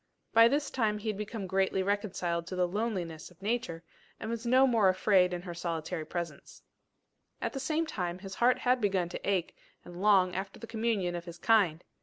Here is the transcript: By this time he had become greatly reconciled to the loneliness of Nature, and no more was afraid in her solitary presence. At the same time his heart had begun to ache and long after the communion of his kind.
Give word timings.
By 0.33 0.47
this 0.47 0.71
time 0.71 0.97
he 0.97 1.09
had 1.09 1.17
become 1.19 1.45
greatly 1.45 1.83
reconciled 1.83 2.47
to 2.47 2.55
the 2.55 2.67
loneliness 2.67 3.29
of 3.29 3.39
Nature, 3.39 3.83
and 4.19 4.43
no 4.47 4.65
more 4.65 4.87
was 4.87 4.95
afraid 4.95 5.31
in 5.31 5.43
her 5.43 5.53
solitary 5.53 6.05
presence. 6.07 6.63
At 7.39 7.53
the 7.53 7.59
same 7.59 7.85
time 7.85 8.17
his 8.17 8.33
heart 8.33 8.57
had 8.57 8.81
begun 8.81 9.09
to 9.09 9.29
ache 9.29 9.55
and 9.85 10.01
long 10.01 10.33
after 10.33 10.57
the 10.59 10.65
communion 10.65 11.13
of 11.15 11.25
his 11.25 11.37
kind. 11.37 11.83